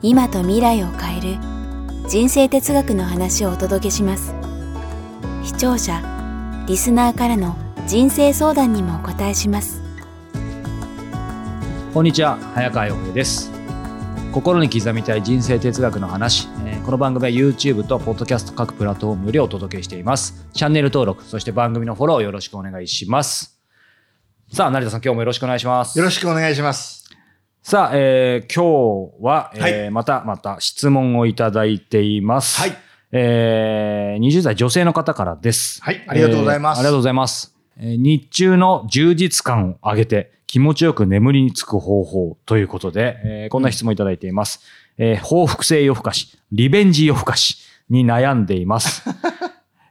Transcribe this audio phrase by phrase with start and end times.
[0.00, 1.38] 今と未来を変える
[2.08, 4.32] 人生哲学の話をお届けします。
[5.42, 6.00] 視聴者
[6.68, 7.56] リスナーからの
[7.88, 9.82] 人生相談にもお答えします。
[11.92, 13.50] こんにちは早川洋平です。
[14.32, 20.46] 心に刻みたい人生哲学の話、えーこの番組は YouTube と Podcast 各プラットフォームよりお届けしています。
[20.54, 23.60] チャンネル登録そして番組のフォローよろしくお願いします。
[24.54, 25.98] さあ成田さん今日もよろしくお願いします。
[25.98, 27.04] よろしくお願いします。
[27.62, 32.60] さあ、えー今日は、えーはいまたまた質問をいただいています。
[32.60, 32.76] はい。
[33.12, 35.82] えー20代女性の方からです。
[35.82, 37.54] はいありがとうございますえーありがとうございます。
[37.78, 44.60] えー日中の充実感を上げて気持ちよく眠りにつく方法ということで、えーこんな質問いただいています。
[44.96, 47.58] えー報復性夜更かし、リベンジ夜更かし
[47.90, 49.04] に悩んでいます。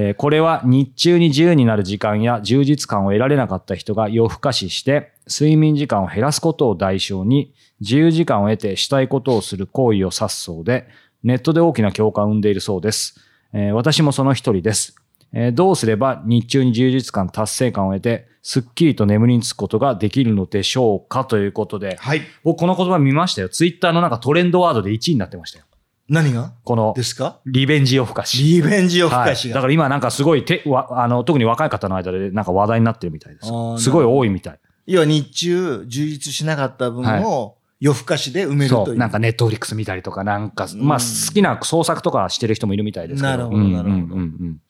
[0.00, 10.86] えーこれは日中に自由になる時間や充実感を得られなかった人が夜更かしして睡眠時間を減らすことを代償に自由時間を得てしたいことをする行為を指すそうで
[11.24, 13.20] ネットで大きな共感を生んでいるそうです。
[13.52, 14.94] えー私もその一人です。
[15.32, 22.20] えーどうすれば日中に充実感、達成感を得てすっきりと眠りにつくことができるのでしょうかということではい。
[22.44, 23.48] 僕この言葉見ましたよ。
[23.48, 25.64] ツイッターのなんかトレンドワードで1位になってましたよ。
[26.08, 26.52] 何が？
[26.64, 27.38] このですか？
[27.46, 28.42] リベンジ夜更かし。
[28.42, 29.60] リベンジ夜更かしはい、だが。
[29.62, 33.48] から今なんかすごいてわあの特に若い方の間でなんか話題になってるみたいです。
[33.82, 34.58] すごい多いみたい。
[34.86, 38.86] 要は日中充実しなかった分を夜更かしで埋めるという。
[38.86, 38.96] そう。
[38.96, 40.50] なんかネットフリックス見たりとかなん。
[40.50, 43.28] か、まあ好きな創作とかしてる人もいるみたいですけど。
[43.28, 44.60] なるほどうんなるほどうんうんうん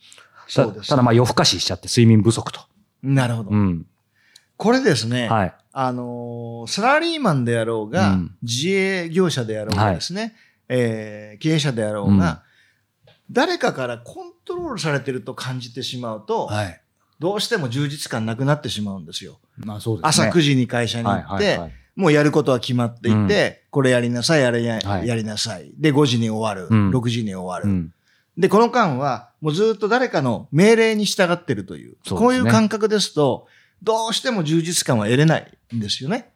[0.49, 2.61] そうですたただまあ夜更かししちゃって睡眠不足と、
[3.03, 3.51] なるほど。
[3.51, 3.57] う。
[3.57, 3.87] ん。
[4.57, 5.55] これですね、はい。
[5.73, 8.37] あのーサラリーマンであろうが、うん。
[8.43, 10.35] 自営業者であろうがですね、
[10.69, 12.43] えー経営者であろうが、
[13.31, 16.81] 誰かからコントロールされてると感じてしまうと、はい
[17.21, 19.41] どうしても充実感なくなってしまうんですよ。
[19.57, 25.73] まあそうです朝ね9時に会社に行って、はいはいはいもうやることは決まっていて、これやりなさい、あれや,、はいやりなさい。
[25.77, 26.69] で、5時に終わる。
[26.71, 27.69] うん6時に終わる。
[27.69, 27.93] うん
[28.39, 33.49] で、この間は、もうずっと誰かの命令に従ってるという、そうねこういう感覚ですと、
[33.83, 36.31] どうしても充実感は得れないんですよね。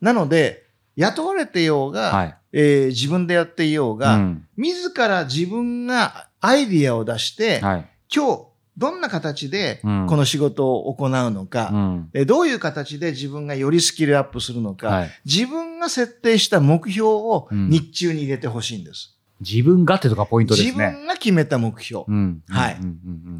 [0.00, 0.64] なので、
[0.96, 4.46] 雇われていようが、はいえー自分でやっていようが、うん。
[4.56, 7.86] 自ら自分がアイディアを出して、はい。
[8.14, 8.42] 今日、
[8.78, 10.06] どんな形でうん。
[10.06, 12.10] この仕事を行うのか、うん。
[12.14, 15.10] えーどういう形で自分がよりスキルアップするのか、はい。
[15.24, 17.68] 自分が設定した目標をうん。
[17.70, 19.13] 日中に入れてほしいんです。
[19.40, 20.92] 自分がってとかポイントで自すね。
[20.92, 22.04] 分が決めた目標。
[22.06, 22.42] うん。
[22.48, 22.78] はい。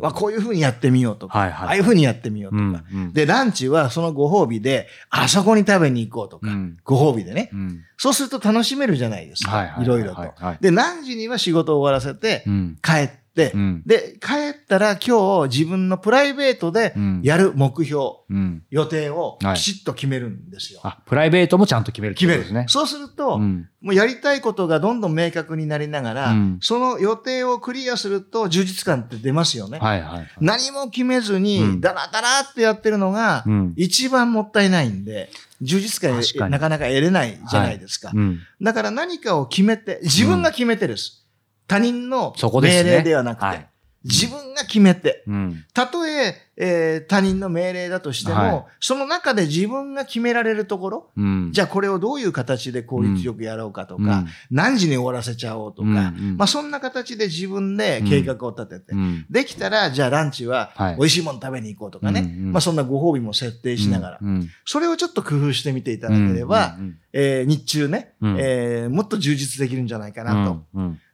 [0.00, 2.64] はこういうふうにやってみようとか、はいはいああいうふうにやってみようとうか。
[2.64, 3.12] んうん。
[3.12, 6.76] で、ランチはそのご褒美で、あそこに食べに行こうとか、うん。
[6.84, 7.50] ご褒美でね。
[7.52, 7.80] うん。
[7.96, 9.50] そうすると楽しめるじゃないですか。
[9.56, 10.58] はいはいいろいろとはいはい。
[10.60, 12.78] で、何時には仕事を終わらせてう、ん。
[12.82, 20.80] 帰ってう、んで、帰ったら今日自分のプライベートでうんやる目標、うん予定をはいきちっと決めるんですよ。
[20.84, 22.66] あプライベートもちゃんと決めるって決めることですね。
[22.68, 29.78] そうすると、うんもうやりたいことがどんどん明確になりながら、うんその予定をクリアすると充実感って出ますよね。
[29.78, 30.28] はいはいはい。
[30.40, 35.30] 何も決めずうんに、ダラダラってやってるのがう、ん一番もったいないんで、
[35.60, 38.10] 充実感なかなか得れないじゃないですか。
[38.14, 41.23] うんだから何かを決めて、自分が決めてです。
[41.66, 43.68] 他人の命令ではなくて、はい。
[44.04, 45.64] 自分が決めて、うん。
[45.72, 48.64] たとええー他人の命令だとしても、はい。
[48.78, 51.50] その中で自分が決められるところ、うん。
[51.52, 54.26] じゃあこれをどういう形で効率よくやろうかとか、うん。
[54.50, 56.00] 何時に終わらせちゃおうとか、うんう
[56.34, 56.36] ん。
[56.36, 59.26] まあそんな形で自分で計画を立てて、うん。
[59.30, 60.96] できたら、じゃあランチははい。
[60.96, 62.52] 美味しいもの食べに行こうとかね、うんうん。
[62.52, 68.36] まあそんなご褒美も設定しながら、うんそれをちょっと工夫してみていただければ、うんえー日中ね、うん。
[68.38, 70.66] えーもっと充実できるんじゃないかうなと。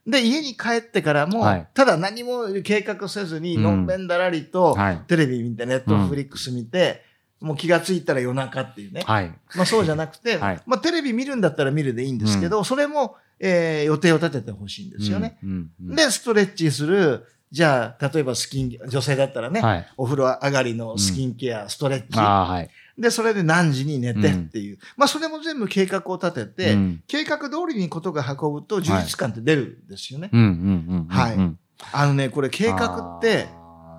[0.05, 1.67] んうんで、家に帰ってからも、はい。
[1.73, 3.63] ただ何も計画せずに、うん。
[3.63, 4.97] のんべんだらりと、はい。
[5.07, 7.03] テレビ見て、ネットフリックス見て、
[7.39, 9.03] もう気がついたら夜中っていうね。
[9.05, 9.31] はい。
[9.55, 10.61] まあそうじゃなくて、 はい。
[10.65, 15.37] まあテレビ見るんだったら見るでいいんですけど、それも、えー予定を立ててほしいんですよね。
[15.43, 19.87] うんうんで、ストレッチする、じゃあ、例えばスキン、女性だったらね、はい。
[19.97, 22.17] お風呂上がりのスキンケア、ストレッチ。
[22.17, 22.69] はい
[23.01, 24.77] で、それで何時に寝てっていう。
[24.95, 27.03] まあそれも全部計画を立てて、うん。
[27.07, 30.29] 計画通りにことが運ぶと充実感って出るんですよね。
[30.31, 30.53] うんうんうん
[30.95, 31.35] うんはい。
[31.35, 31.59] うん
[31.91, 33.47] あのね、これ計画って、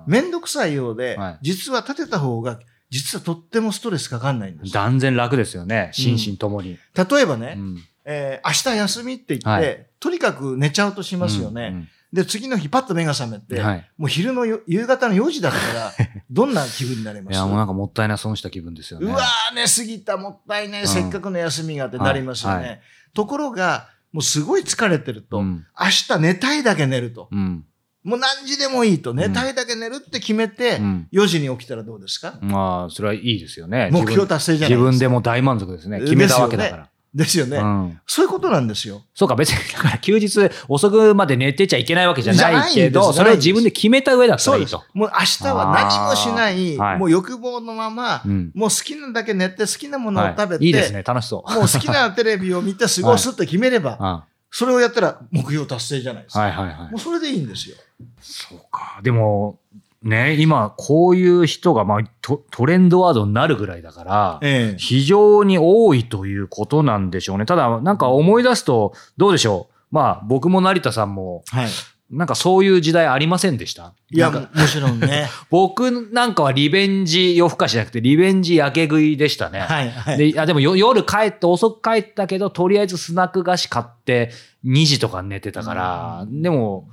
[0.07, 1.39] めんどくさいようで、はい。
[1.41, 2.59] 実は立てた方が、
[2.89, 4.67] 実はとってもストレスかかんないんです。
[4.67, 4.73] よ。
[4.73, 6.77] 断然楽ですよね心身ともに。
[6.95, 7.77] 例えばね、うん。
[8.05, 9.87] えー明日休みって言って、はい。
[9.99, 11.89] とにかく寝ちゃうとしますよね。
[12.13, 13.89] うんで、次の日パッと目が覚めて、うんはい。
[13.97, 15.91] もう昼のよ夕方の4時だったら、
[16.29, 17.35] どんな気分になります？
[17.35, 19.07] いや、もうなんかもったいない損した気分ですよね。
[19.07, 22.55] うわー、寝すぎた、もったいない、うんせっかくの休みがってなりますよね。
[22.55, 22.81] はいはい
[23.15, 27.29] ところが、もうすごい疲れてると、うん明日寝たいだけ寝ると。
[27.31, 27.65] うん。
[28.03, 33.89] もう何時でもいいと、寝たいだけ寝るって決めて、うん4時に起きたらどうですか、まあ、それはいいですよね。
[33.91, 34.91] 目標達成じゃない自ですか。
[34.91, 35.99] 分でも大満足ですね。
[36.01, 36.89] 決めたわけだから。
[37.13, 38.01] ですよね、うん。
[38.07, 39.03] そういうことなんですよ。
[39.13, 44.83] そうか、別に、だから休日遅くまで寝てちゃいけないわけじゃないけど、それを自分で決めた上だったらいいと。。
[44.93, 51.51] もう明日は何もしない、もう欲望のまま、うんもう好きなだけ寝て好きなものを食べて、はいいいですね、楽しそう。
[51.51, 56.41] もう好きなテレビを見て過ごすって決めれば、あ それをやったら目標達成じゃないですか。
[56.41, 56.99] はいはいはいもう。
[56.99, 57.75] それでいいんですよ。
[58.21, 58.99] そうか。
[59.01, 59.59] でも、
[60.03, 67.45] ね、今、こういう人が、まあト、トレンドワードになるぐらいだから、ええ非常に多いということなんでしょうね。
[67.45, 69.73] ただ、なんか思い出すと、どうでしょう。
[69.91, 71.67] まあ、僕も成田さんも、はい。
[72.11, 73.93] なんかそういう時代ありませんでした？
[74.11, 75.27] いや、ももちろんね。
[75.49, 79.61] 僕なんかはリベンジ夜更かしじゃなくて、リベンジ焼け食いでしたね。
[79.61, 80.31] はい、はい。
[80.33, 84.29] で、あでもよ夜帰って遅く帰ったけど、とりあえずスナック菓子買って
[84.63, 86.87] 2時とか寝てたから、でも、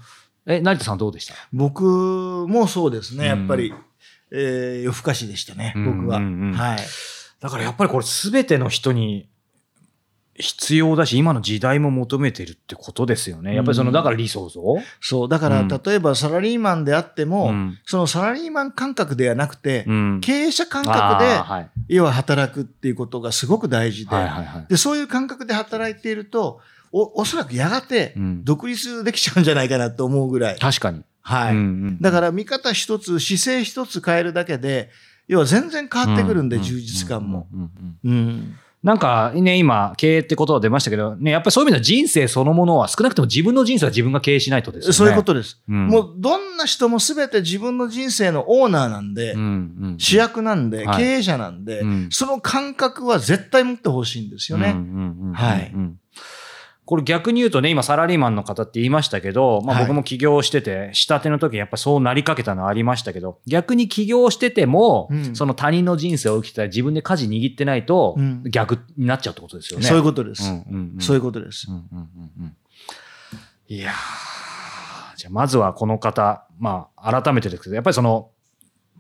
[0.57, 1.35] え、成田さんどうでした？
[1.53, 3.75] 僕もそうですね、やっぱり、う
[4.33, 6.21] えー夜更かしでしたね、うん僕は。
[6.21, 6.79] はい。
[7.41, 9.29] だからやっぱりこれ全ての人に
[10.35, 13.55] 必要だし、今の時代も求めてるってことですよね。
[13.55, 14.63] やっぱりその、うんだから理想像？
[15.01, 20.21] そう、だから、うん例えばサラリーマンであっても、うんそのサラリーマン感覚ではなくて、うん。
[20.23, 21.71] 経営者感覚で、はい。
[21.89, 24.67] 要は働くっていうことがすごく大事で、はいはいはい。
[24.69, 26.61] で、そういう感覚で働いていると、
[26.93, 30.59] お、おそらくやがてうん独立できちゃうんじゃないかなと思うぐらい。
[30.59, 31.03] 確かに。
[31.23, 31.53] はい。
[31.53, 34.91] うんうんだから見方一つ、姿勢一つ変えるだけで、
[35.29, 37.47] 要は全然変わってくるんで、う充実感も。
[38.83, 44.95] なんかね、今、経営ってことは出ましたけど、ね、やっぱりそういう意味では人生そのものは少なくとも自分の人生は自分が経営しないとですよね。
[44.95, 45.61] そういうことです。
[45.69, 54.75] うんもうどんな人も全て自分の人生のオーナーなんで、うんうん主役なんで、はい経営者なんで、うんその感覚は絶対持ってほしいんですよね。
[55.35, 56.01] はいうん
[56.91, 69.87] これ逆に言うとね、今サラリーマンの方って言いましたけど、まあはい僕も起業してて、下手の時やっぱそうなりかけたのはありましたけど、逆に起業してても、うんその他人の人生を生きてたら自分で舵握ってないとうん逆になっちゃうってことですよね。
[69.87, 70.51] そういうことです。
[70.51, 71.69] うんうんうんそういうことです。
[71.71, 72.09] うんうんうん
[72.41, 72.57] うん
[73.69, 78.31] いやーじゃあまずはこの方、まあ改めてですけど、やっぱりその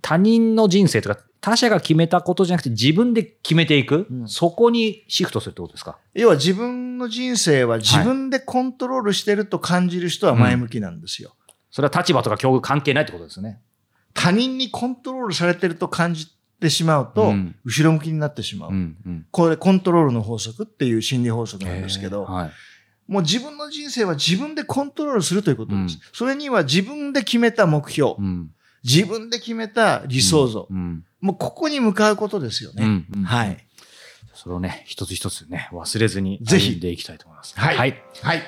[0.02, 5.99] 他人の人生とか他者が決めたことじゃなくて自分で決めていく、うんそこにシフトするってことですか？
[6.14, 11.35] 要は自分の人生は自分でコントロールしてると感じる人は前向きなんですよ。
[11.70, 13.61] それは立場とか境遇関係ないってことですね。
[14.12, 16.26] 他人にコントロールされてると感じ
[16.61, 18.70] てしまうと、うん後ろ向きになってしまう。
[18.70, 19.26] うんうん。
[19.31, 22.50] これコントロールの法則っていう心理法則なんですけど、えーはい。
[23.06, 25.94] もう自分の人生は自分でコントロールするということです。
[25.94, 28.50] うんそれには自分で決めた目標、うん。
[28.85, 31.05] 自分で決めた理想像、うん。
[31.21, 32.85] もうここに向かうことですよね。
[32.85, 33.59] うんうんはい。
[34.35, 37.55] それをね、一つ一つね、忘れずにぜひでいきたいと思います。
[37.59, 38.03] はいはい。
[38.23, 38.43] はい。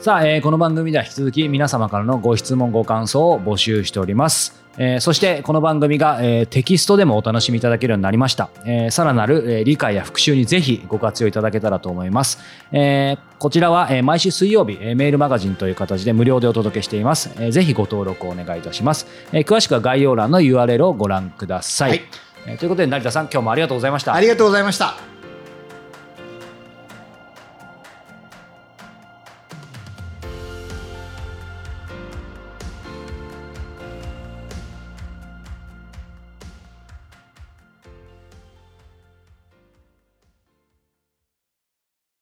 [0.00, 4.65] さあ、えーこの番組では引き続き皆様からのご質問ご感想を募集しております。
[4.78, 8.50] えーそしてこの番組が、えーテキストでもお楽しみいただけるようになりました。
[8.64, 12.38] えーさらなる、えー理解や復習にぜひご活用いただけたらと思います。
[12.72, 17.30] えーこちらは、えー毎週水曜日、えーメールマガジンという形で無料でお届けしています。
[17.36, 19.06] えーぜひご登録をお願いいたします。
[19.32, 21.90] えー詳しくは概要欄の URL をご覧ください。
[21.90, 22.02] はい
[22.46, 24.14] えーということで成田さん今日もありがとうございました。
[24.14, 25.15] ありがとうございました。